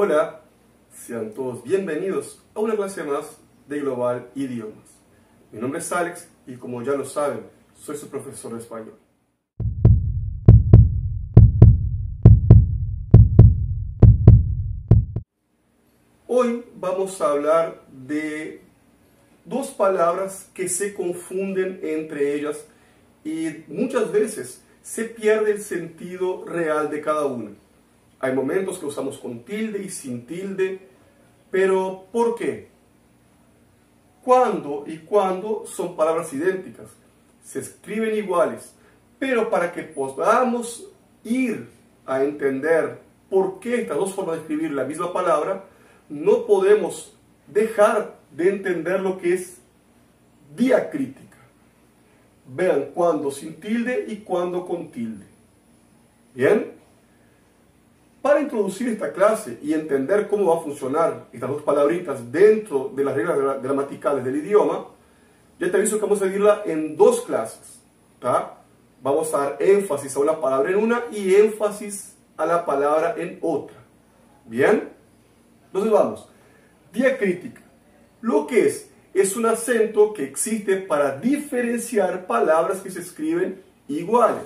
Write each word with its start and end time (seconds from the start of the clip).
Hola, 0.00 0.42
sean 0.92 1.34
todos 1.34 1.64
bienvenidos 1.64 2.40
a 2.54 2.60
una 2.60 2.76
clase 2.76 3.02
más 3.02 3.36
de 3.66 3.80
Global 3.80 4.30
Idiomas. 4.36 4.86
Mi 5.50 5.60
nombre 5.60 5.80
es 5.80 5.90
Alex 5.90 6.28
y 6.46 6.54
como 6.54 6.80
ya 6.82 6.92
lo 6.92 7.04
saben, 7.04 7.40
soy 7.74 7.96
su 7.96 8.08
profesor 8.08 8.52
de 8.52 8.60
español. 8.60 8.94
Hoy 16.28 16.64
vamos 16.76 17.20
a 17.20 17.30
hablar 17.32 17.84
de 17.90 18.62
dos 19.46 19.70
palabras 19.70 20.48
que 20.54 20.68
se 20.68 20.94
confunden 20.94 21.80
entre 21.82 22.36
ellas 22.36 22.64
y 23.24 23.64
muchas 23.66 24.12
veces 24.12 24.62
se 24.80 25.06
pierde 25.06 25.50
el 25.50 25.60
sentido 25.60 26.44
real 26.44 26.88
de 26.88 27.00
cada 27.00 27.26
una. 27.26 27.50
Hay 28.20 28.32
momentos 28.32 28.78
que 28.78 28.86
usamos 28.86 29.18
con 29.18 29.44
tilde 29.44 29.82
y 29.82 29.90
sin 29.90 30.26
tilde, 30.26 30.80
pero 31.50 32.06
¿por 32.10 32.34
qué? 32.34 32.68
¿Cuándo 34.24 34.84
y 34.86 34.98
cuándo 34.98 35.64
son 35.66 35.96
palabras 35.96 36.32
idénticas? 36.32 36.88
Se 37.44 37.60
escriben 37.60 38.16
iguales, 38.16 38.74
pero 39.18 39.48
para 39.48 39.72
que 39.72 39.82
podamos 39.82 40.88
ir 41.24 41.68
a 42.06 42.24
entender 42.24 42.98
por 43.30 43.60
qué 43.60 43.82
estas 43.82 43.96
dos 43.96 44.14
formas 44.14 44.36
de 44.36 44.42
escribir 44.42 44.72
la 44.72 44.84
misma 44.84 45.12
palabra, 45.12 45.64
no 46.08 46.46
podemos 46.46 47.14
dejar 47.46 48.16
de 48.32 48.48
entender 48.48 49.00
lo 49.00 49.18
que 49.18 49.34
es 49.34 49.58
diacrítica. 50.56 51.36
Vean 52.46 52.90
cuándo 52.94 53.30
sin 53.30 53.60
tilde 53.60 54.06
y 54.08 54.16
cuándo 54.16 54.66
con 54.66 54.90
tilde. 54.90 55.26
¿Bien? 56.34 56.77
Para 58.22 58.40
introducir 58.40 58.88
esta 58.88 59.12
clase 59.12 59.58
y 59.62 59.72
entender 59.72 60.28
cómo 60.28 60.52
va 60.52 60.60
a 60.60 60.64
funcionar 60.64 61.26
estas 61.32 61.50
dos 61.50 61.62
palabritas 61.62 62.32
dentro 62.32 62.90
de 62.94 63.04
las 63.04 63.14
reglas 63.14 63.62
gramaticales 63.62 64.24
del 64.24 64.36
idioma, 64.36 64.86
ya 65.60 65.70
te 65.70 65.76
aviso 65.76 65.96
que 65.96 66.02
vamos 66.02 66.20
a 66.20 66.24
dividirla 66.24 66.62
en 66.66 66.96
dos 66.96 67.22
clases. 67.22 67.80
Vamos 69.00 69.32
a 69.32 69.38
dar 69.38 69.56
énfasis 69.60 70.16
a 70.16 70.20
una 70.20 70.40
palabra 70.40 70.70
en 70.70 70.76
una 70.76 71.04
y 71.12 71.34
énfasis 71.34 72.16
a 72.36 72.44
la 72.46 72.66
palabra 72.66 73.14
en 73.16 73.38
otra. 73.40 73.76
¿Bien? 74.46 74.88
Entonces 75.66 75.92
vamos. 75.92 76.28
Diacrítica. 76.92 77.62
Lo 78.20 78.46
que 78.46 78.66
es, 78.66 78.90
es 79.14 79.36
un 79.36 79.46
acento 79.46 80.12
que 80.12 80.24
existe 80.24 80.76
para 80.76 81.16
diferenciar 81.18 82.26
palabras 82.26 82.80
que 82.80 82.90
se 82.90 83.00
escriben 83.00 83.62
iguales. 83.86 84.44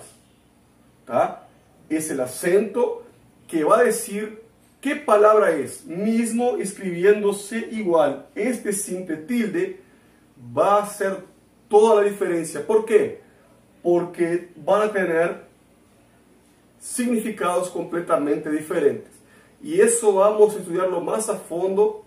Es 1.89 2.11
el 2.11 2.20
acento 2.20 3.05
que 3.48 3.64
va 3.64 3.80
a 3.80 3.84
decir 3.84 4.42
qué 4.80 4.96
palabra 4.96 5.52
es, 5.52 5.84
mismo 5.84 6.56
escribiéndose 6.56 7.68
igual. 7.70 8.26
Este 8.34 8.72
simple 8.72 9.16
tilde 9.16 9.80
va 10.56 10.76
a 10.76 10.82
hacer 10.82 11.18
toda 11.68 12.02
la 12.02 12.08
diferencia. 12.08 12.66
¿Por 12.66 12.84
qué? 12.84 13.20
Porque 13.82 14.50
van 14.56 14.82
a 14.82 14.92
tener 14.92 15.42
significados 16.80 17.70
completamente 17.70 18.50
diferentes. 18.50 19.12
Y 19.62 19.80
eso 19.80 20.12
vamos 20.14 20.54
a 20.54 20.58
estudiarlo 20.58 21.00
más 21.00 21.28
a 21.28 21.36
fondo 21.36 22.04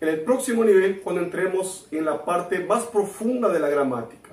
en 0.00 0.08
el 0.08 0.20
próximo 0.20 0.64
nivel 0.64 1.00
cuando 1.00 1.22
entremos 1.22 1.88
en 1.90 2.04
la 2.04 2.24
parte 2.24 2.60
más 2.60 2.84
profunda 2.84 3.48
de 3.48 3.58
la 3.58 3.68
gramática. 3.68 4.30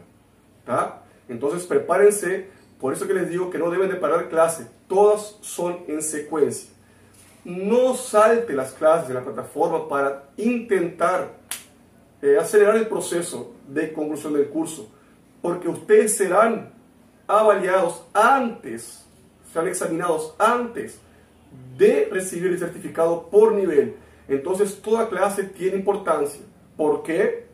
Entonces 1.29 1.65
prepárense, 1.65 2.47
por 2.79 2.93
eso 2.93 3.07
que 3.07 3.13
les 3.13 3.29
digo 3.29 3.49
que 3.49 3.57
no 3.57 3.69
deben 3.69 3.89
de 3.89 3.95
parar 3.95 4.29
clase, 4.29 4.67
todas 4.87 5.37
son 5.41 5.79
en 5.87 6.01
secuencia. 6.01 6.69
No 7.43 7.95
salte 7.95 8.53
las 8.53 8.73
clases 8.73 9.07
de 9.07 9.13
la 9.13 9.23
plataforma 9.23 9.87
para 9.87 10.29
intentar 10.37 11.33
eh, 12.21 12.37
acelerar 12.39 12.75
el 12.75 12.87
proceso 12.87 13.53
de 13.67 13.93
conclusión 13.93 14.33
del 14.33 14.49
curso, 14.49 14.89
porque 15.41 15.67
ustedes 15.67 16.17
serán 16.17 16.73
avaliados 17.27 18.03
antes, 18.13 19.05
serán 19.51 19.67
examinados 19.67 20.33
antes 20.39 20.99
de 21.77 22.09
recibir 22.11 22.51
el 22.51 22.59
certificado 22.59 23.29
por 23.29 23.53
nivel. 23.53 23.95
Entonces 24.27 24.81
toda 24.81 25.09
clase 25.09 25.43
tiene 25.43 25.77
importancia. 25.77 26.41
¿Por 26.75 27.03
qué? 27.03 27.45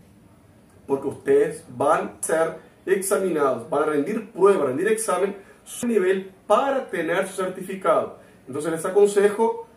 Porque 0.87 1.07
ustedes 1.07 1.63
van 1.69 2.17
a 2.19 2.23
ser 2.23 2.55
examinados, 2.85 3.69
van 3.69 3.83
a 3.83 3.85
rendir 3.87 4.31
prueba, 4.31 4.65
rendir 4.65 4.87
examen 4.87 5.35
su 5.79 5.87
nivel 5.87 6.31
para 6.47 6.89
tener 6.89 7.27
su 7.27 7.41
certificado. 7.41 8.19
Entonces 8.47 8.71
les 8.71 8.85
aconsejo, 8.85 9.67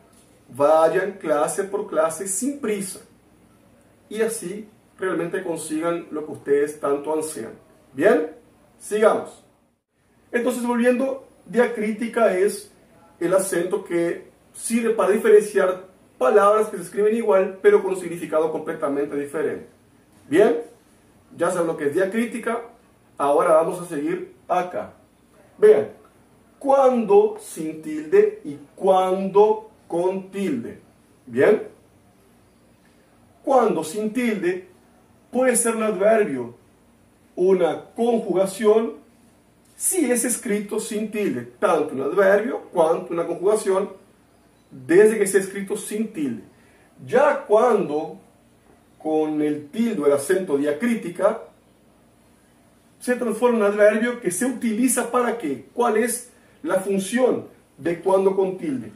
vayan 0.48 1.12
clase 1.12 1.64
por 1.64 1.86
clase 1.86 2.26
sin 2.26 2.60
prisa. 2.60 3.00
Y 4.08 4.20
así 4.22 4.68
realmente 4.98 5.42
consigan 5.42 6.06
lo 6.10 6.26
que 6.26 6.32
ustedes 6.32 6.80
tanto 6.80 7.14
ansian. 7.14 7.52
Bien, 7.92 8.32
sigamos. 8.78 9.44
Entonces 10.32 10.66
volviendo, 10.66 11.28
diacrítica 11.46 12.36
es 12.36 12.72
el 13.20 13.32
acento 13.32 13.84
que 13.84 14.30
sirve 14.52 14.90
para 14.90 15.12
diferenciar 15.12 15.84
palabras 16.18 16.68
que 16.68 16.76
se 16.76 16.82
escriben 16.82 17.14
igual, 17.16 17.58
pero 17.62 17.82
con 17.82 17.92
un 17.92 18.00
significado 18.00 18.50
completamente 18.50 19.16
diferente. 19.16 19.68
Bien, 20.28 20.60
ya 21.36 21.50
saben 21.50 21.68
lo 21.68 21.76
que 21.76 21.86
es 21.86 21.94
diacrítica, 21.94 22.62
ahora 23.16 23.54
vamos 23.54 23.80
a 23.80 23.86
seguir 23.86 24.34
acá. 24.48 24.94
Vean, 25.58 25.88
cuando 26.58 27.36
sin 27.40 27.82
tilde 27.82 28.40
y 28.44 28.58
cuando 28.74 29.70
con 29.86 30.30
tilde. 30.30 30.80
Bien, 31.26 31.62
cuando 33.42 33.84
sin 33.84 34.12
tilde 34.12 34.68
puede 35.30 35.56
ser 35.56 35.76
un 35.76 35.82
adverbio, 35.82 36.54
una 37.36 37.84
conjugación, 37.94 38.94
si 39.76 40.10
es 40.10 40.24
escrito 40.24 40.80
sin 40.80 41.10
tilde, 41.10 41.42
tanto 41.58 41.94
un 41.94 42.02
adverbio 42.02 42.62
cuanto 42.72 43.12
una 43.12 43.26
conjugación 43.26 43.90
desde 44.70 45.18
que 45.18 45.26
sea 45.26 45.40
escrito 45.40 45.76
sin 45.76 46.12
tilde. 46.12 46.42
Ya 47.06 47.44
cuando 47.46 48.18
con 48.98 49.42
el 49.42 49.68
tilde, 49.68 50.06
el 50.06 50.12
acento 50.12 50.56
diacrítica, 50.56 51.42
se 53.04 53.16
transforma 53.16 53.58
en 53.58 53.64
adverbio 53.64 54.18
que 54.18 54.30
se 54.30 54.46
utiliza 54.46 55.10
para 55.10 55.36
qué? 55.36 55.66
¿Cuál 55.74 55.98
es 55.98 56.30
la 56.62 56.80
función 56.80 57.44
de 57.76 58.00
cuando 58.00 58.34
con 58.34 58.56
tilde? 58.56 58.92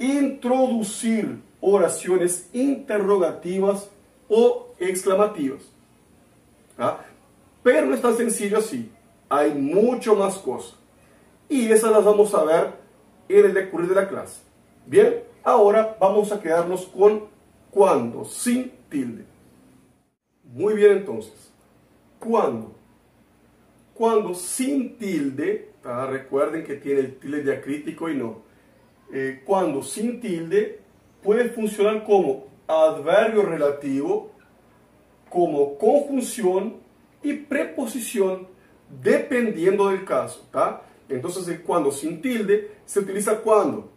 Introducir 0.00 1.38
oraciones 1.60 2.48
interrogativas 2.52 3.90
o 4.28 4.74
exclamativas. 4.80 5.62
¿Ah? 6.76 6.98
Pero 7.62 7.86
no 7.86 7.94
es 7.94 8.02
tan 8.02 8.16
sencillo 8.16 8.58
así. 8.58 8.90
Hay 9.28 9.54
mucho 9.54 10.16
más 10.16 10.34
cosas. 10.38 10.74
Y 11.48 11.70
esas 11.70 11.92
las 11.92 12.04
vamos 12.04 12.34
a 12.34 12.42
ver 12.42 12.72
en 13.28 13.44
el 13.46 13.54
decurrir 13.54 13.88
de 13.88 13.94
la 13.94 14.08
clase. 14.08 14.40
Bien, 14.84 15.22
ahora 15.44 15.96
vamos 16.00 16.32
a 16.32 16.40
quedarnos 16.40 16.86
con 16.86 17.26
cuando, 17.70 18.24
sin 18.24 18.72
tilde. 18.88 19.24
Muy 20.42 20.74
bien 20.74 20.90
entonces. 20.90 21.52
Cuando. 22.18 22.77
Cuando 23.98 24.32
sin 24.32 24.96
tilde, 24.96 25.72
recuerden 25.82 26.62
que 26.64 26.74
tiene 26.74 27.00
el 27.00 27.18
tilde 27.18 27.42
diacrítico 27.42 28.08
y 28.08 28.14
no. 28.14 28.42
Eh, 29.12 29.42
cuando 29.44 29.82
sin 29.82 30.20
tilde 30.20 30.78
puede 31.20 31.48
funcionar 31.48 32.04
como 32.04 32.46
adverbio 32.68 33.42
relativo, 33.42 34.30
como 35.28 35.76
conjunción 35.78 36.76
y 37.24 37.32
preposición 37.32 38.46
dependiendo 39.02 39.88
del 39.88 40.04
caso. 40.04 40.48
Entonces 41.08 41.48
el 41.48 41.62
cuando 41.62 41.90
sin 41.90 42.22
tilde 42.22 42.76
se 42.86 43.00
utiliza 43.00 43.40
cuando 43.40 43.90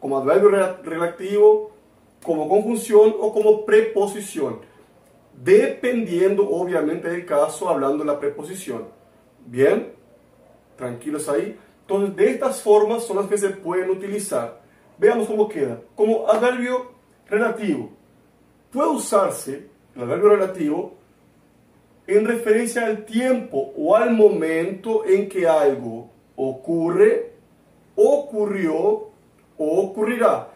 como 0.00 0.16
adverbio 0.16 0.48
relativo, 0.82 1.72
como 2.22 2.48
conjunción 2.48 3.14
o 3.20 3.34
como 3.34 3.66
preposición, 3.66 4.60
dependiendo 5.42 6.48
obviamente 6.48 7.08
del 7.08 7.26
caso, 7.26 7.68
hablando 7.68 7.98
de 7.98 8.04
la 8.04 8.20
preposición. 8.20 8.88
Bien, 9.46 9.92
tranquilos 10.76 11.28
ahí. 11.28 11.58
Entonces, 11.82 12.16
de 12.16 12.30
estas 12.30 12.62
formas 12.62 13.04
son 13.04 13.16
las 13.16 13.26
que 13.26 13.38
se 13.38 13.50
pueden 13.50 13.90
utilizar. 13.90 14.62
Veamos 14.98 15.26
cómo 15.26 15.48
queda. 15.48 15.80
Como 15.94 16.28
adverbio 16.30 16.92
relativo, 17.28 17.90
puede 18.70 18.88
usarse 18.88 19.68
el 19.94 20.02
adverbio 20.02 20.30
relativo 20.30 20.94
en 22.06 22.26
referencia 22.26 22.86
al 22.86 23.04
tiempo 23.04 23.72
o 23.76 23.96
al 23.96 24.12
momento 24.12 25.04
en 25.04 25.28
que 25.28 25.46
algo 25.46 26.10
ocurre, 26.36 27.32
ocurrió 27.96 29.10
o 29.56 29.80
ocurrirá. 29.80 30.48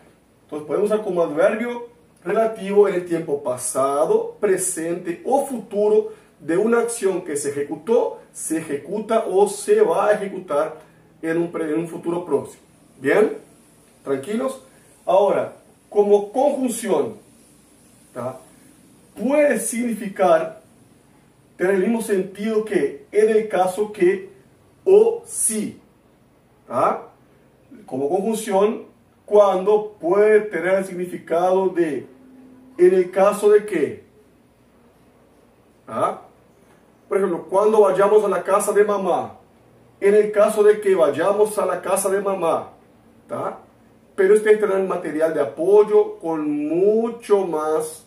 Entonces 0.44 0.66
podemos 0.66 0.90
usar 0.90 1.04
como 1.04 1.22
adverbio 1.22 1.88
relativo 2.28 2.88
en 2.88 2.94
el 2.94 3.04
tiempo 3.04 3.42
pasado, 3.42 4.36
presente 4.40 5.22
o 5.25 5.46
futuro 5.46 6.12
de 6.38 6.56
una 6.56 6.80
acción 6.80 7.22
que 7.22 7.36
se 7.36 7.50
ejecutó, 7.50 8.20
se 8.32 8.58
ejecuta 8.58 9.25
o 9.26 9.48
se 9.48 9.80
va 9.80 10.08
a 10.08 10.12
ejecutar 10.12 10.76
en 11.22 11.38
un, 11.38 11.88
futuro 11.88 12.25
próximo. 12.25 12.62
¿Bien? 13.00 13.38
¿Tranquilos? 14.04 14.62
Ahora, 15.04 15.56
como 15.88 16.32
conjunción 16.32 17.16
puede 19.14 19.58
significar 19.58 20.60
tener 21.56 21.75
el 21.75 21.82
mismo 21.82 22.02
sentido 22.02 22.64
que 22.64 23.06
en 23.10 23.28
el 23.30 23.48
caso 23.48 23.92
que 23.92 24.30
o 24.84 25.22
si. 25.26 25.80
Como 27.86 28.08
conjunción, 28.08 28.84
cuando 29.25 29.96
puede 30.00 30.40
tener 30.42 30.75
el 30.75 30.84
significado 30.84 31.69
de 31.69 32.06
en 32.78 32.94
el 32.94 33.10
caso 33.10 33.50
de 33.50 33.66
que. 33.66 34.08
Por 37.08 37.19
ejemplo, 37.19 37.46
cuando 37.48 37.80
vayamos 37.80 38.25
a 38.25 38.28
la 38.28 38.42
casa 38.42 38.72
de 38.72 38.84
mamá, 38.84 39.38
en 40.00 40.14
el 40.14 40.30
caso 40.30 40.62
de 40.62 40.80
que 40.80 40.94
vayamos 40.94 41.58
a 41.58 41.66
la 41.66 41.82
casa 41.82 42.08
de 42.08 42.20
mamá, 42.20 42.70
pero 44.14 44.34
ustedes 44.34 44.60
tendrán 44.60 44.86
material 44.86 45.34
de 45.34 45.40
apoyo 45.40 46.19
con 46.19 46.69
mucho 46.69 47.46
más 47.46 48.06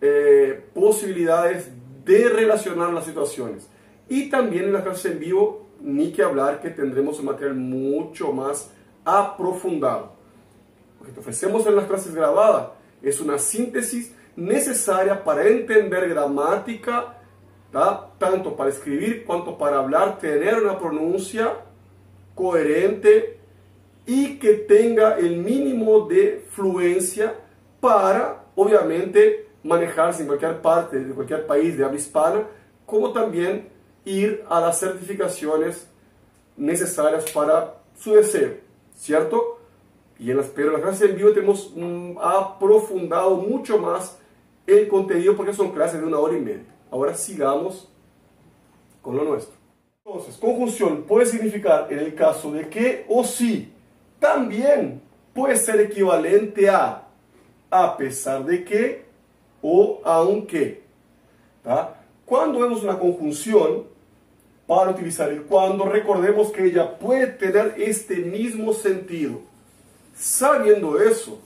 eh, 0.00 0.68
posibilidades 0.74 1.70
de 2.04 2.28
relacionar 2.28 2.92
las 2.92 3.04
situaciones. 3.04 3.68
Y 4.08 4.28
también 4.28 4.64
en 4.64 4.72
las 4.72 4.82
clases 4.82 5.12
en 5.12 5.20
vivo, 5.20 5.66
ni 5.80 6.12
que 6.12 6.22
hablar 6.22 6.60
que 6.60 6.70
tendremos 6.70 7.18
un 7.20 7.26
material 7.26 7.54
mucho 7.54 8.32
más 8.32 8.70
aprofundado. 9.04 10.12
Lo 11.00 11.06
que 11.06 11.12
te 11.12 11.20
ofrecemos 11.20 11.66
en 11.66 11.76
las 11.76 11.86
clases 11.86 12.14
grabadas 12.14 12.79
es 13.02 13.20
una 13.20 13.38
síntesis 13.38 14.14
necesaria 14.36 15.22
para 15.22 15.46
entender 15.46 16.08
gramática, 16.08 17.16
tanto 18.18 18.56
para 18.56 18.70
escribir 18.70 19.24
cuanto 19.24 19.56
para 19.56 19.78
hablar, 19.78 20.18
tener 20.18 20.62
una 20.62 20.78
pronuncia 20.78 21.54
coherente 22.34 23.38
y 24.06 24.38
que 24.38 24.54
tenga 24.54 25.18
el 25.18 25.36
mínimo 25.36 26.06
de 26.06 26.44
fluencia 26.50 27.34
para, 27.80 28.44
obviamente, 28.56 29.48
manejarse 29.62 30.22
en 30.22 30.28
cualquier 30.28 30.60
parte 30.60 30.98
de 30.98 31.14
cualquier 31.14 31.46
país 31.46 31.76
de 31.76 31.84
habla 31.84 31.98
hispana, 31.98 32.42
como 32.86 33.12
también 33.12 33.68
ir 34.04 34.44
a 34.48 34.60
las 34.60 34.80
certificaciones 34.80 35.86
necesarias 36.56 37.30
para 37.30 37.74
su 37.96 38.14
deseo, 38.14 38.54
¿cierto? 38.96 39.59
Y 40.20 40.30
en 40.30 40.36
las, 40.36 40.46
pero 40.48 40.68
en 40.68 40.74
las 40.74 40.82
clases 40.82 41.10
en 41.10 41.16
vivo 41.16 41.32
tenemos 41.32 41.72
mm, 41.74 42.18
aprofundado 42.20 43.36
mucho 43.36 43.78
más 43.78 44.18
el 44.66 44.86
contenido 44.86 45.34
porque 45.34 45.54
son 45.54 45.72
clases 45.72 46.00
de 46.00 46.06
una 46.06 46.18
hora 46.18 46.36
y 46.36 46.40
media. 46.40 46.66
Ahora 46.90 47.14
sigamos 47.14 47.88
con 49.00 49.16
lo 49.16 49.24
nuestro. 49.24 49.54
Entonces, 50.04 50.36
conjunción 50.36 51.04
puede 51.04 51.24
significar 51.24 51.86
en 51.90 52.00
el 52.00 52.14
caso 52.14 52.52
de 52.52 52.68
que 52.68 53.06
o 53.08 53.24
si. 53.24 53.72
También 54.18 55.00
puede 55.32 55.56
ser 55.56 55.80
equivalente 55.80 56.68
a 56.68 57.06
a 57.70 57.96
pesar 57.96 58.44
de 58.44 58.64
que 58.64 59.04
o 59.62 60.00
aunque. 60.04 60.82
Cuando 62.24 62.60
vemos 62.60 62.82
una 62.82 62.98
conjunción, 62.98 63.84
para 64.66 64.90
utilizar 64.90 65.30
el 65.30 65.42
cuando, 65.42 65.84
recordemos 65.84 66.50
que 66.50 66.66
ella 66.66 66.98
puede 66.98 67.26
tener 67.26 67.74
este 67.78 68.16
mismo 68.16 68.72
sentido. 68.72 69.49
Sabiendo 70.20 71.00
eso, 71.00 71.38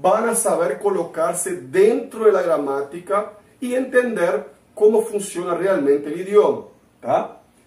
van 0.00 0.28
a 0.28 0.36
saber 0.36 0.78
colocarse 0.78 1.56
dentro 1.56 2.26
de 2.26 2.30
la 2.30 2.40
gramática 2.40 3.32
y 3.60 3.74
entender 3.74 4.46
cómo 4.76 5.02
funciona 5.02 5.56
realmente 5.56 6.08
el 6.08 6.20
idioma. 6.20 6.66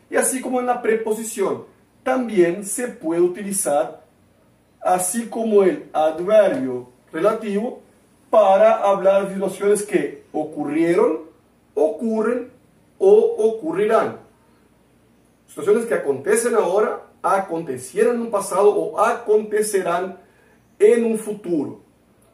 Y 0.09 0.15
así 0.15 0.39
como 0.39 0.61
en 0.61 0.67
la 0.67 0.81
preposición, 0.81 1.65
también 2.03 2.63
se 2.63 2.87
puede 2.87 3.19
utilizar, 3.19 4.05
así 4.79 5.27
como 5.27 5.63
el 5.63 5.89
adverbio 5.91 6.87
relativo, 7.11 7.81
para 8.29 8.77
hablar 8.77 9.27
de 9.27 9.33
situaciones 9.33 9.83
que 9.83 10.23
ocurrieron, 10.31 11.23
ocurren 11.75 12.49
o 12.97 13.11
ocurrirán. 13.11 14.19
Situaciones 15.49 15.85
que 15.85 15.95
acontecen 15.95 16.55
ahora, 16.55 17.01
acontecieron 17.23 18.15
en 18.15 18.21
un 18.23 18.31
pasado 18.31 18.69
o 18.69 18.99
acontecerán 18.99 20.19
en 20.77 21.05
un 21.05 21.17
futuro. 21.17 21.81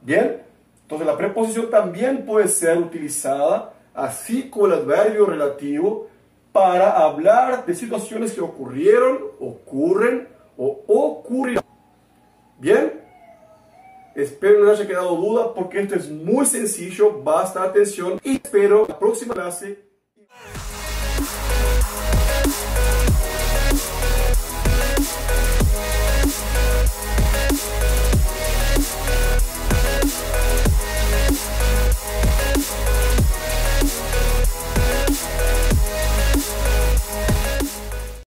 Bien, 0.02 0.42
entonces 0.82 1.08
la 1.08 1.16
preposición 1.16 1.70
también 1.70 2.26
puede 2.26 2.48
ser 2.48 2.78
utilizada, 2.80 3.74
así 3.94 4.50
como 4.50 4.66
el 4.66 4.74
adverbio 4.74 5.26
relativo, 5.26 6.08
para 6.52 6.98
hablar 6.98 7.66
de 7.66 7.76
situaciones 7.76 8.34
que 8.34 8.42
ocurrieron, 8.42 9.20
ocurren 9.40 10.28
o 10.58 10.84
ocurrirán. 10.88 11.64
Bien, 12.60 13.00
Espero 14.16 14.66
no 14.66 14.72
haya 14.72 14.86
quedado 14.86 15.16
duda 15.16 15.54
porque 15.54 15.80
esto 15.80 15.96
es 15.96 16.10
muy 16.10 16.46
sencillo, 16.46 17.22
basta 17.24 17.64
atención 17.64 18.20
y 18.24 18.36
espero 18.36 18.86
la 18.88 19.00
próxima 19.00 19.34
clase 19.34 19.89